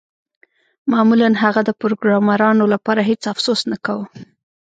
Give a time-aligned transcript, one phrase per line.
[0.91, 4.05] معمولاً هغه د پروګرامرانو لپاره هیڅ افسوس نه کاوه